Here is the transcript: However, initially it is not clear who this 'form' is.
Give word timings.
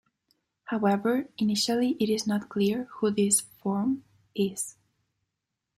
However, 0.63 1.27
initially 1.37 1.95
it 1.99 2.09
is 2.09 2.25
not 2.25 2.49
clear 2.49 2.85
who 2.85 3.11
this 3.11 3.41
'form' 3.41 4.03
is. 4.33 4.75